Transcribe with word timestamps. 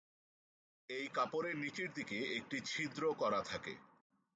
এই 0.89 1.05
কাপড়ের 1.13 1.55
নিচের 1.57 1.89
দিকে 1.93 2.17
একটি 2.37 2.57
ছিদ্র 2.65 3.03
করা 3.13 3.41
থাকে। 3.41 3.73